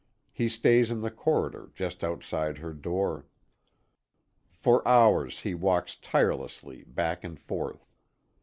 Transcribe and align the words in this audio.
He 0.31 0.49
stays 0.49 0.89
in 0.89 1.01
the 1.01 1.11
corridor 1.11 1.69
just 1.75 2.03
outside 2.03 2.57
her 2.57 2.73
door. 2.73 3.27
For 4.51 4.81
hours 4.87 5.41
he 5.41 5.53
walks 5.53 5.95
tirelessly 5.95 6.85
back 6.87 7.23
and 7.23 7.39
forth. 7.39 7.87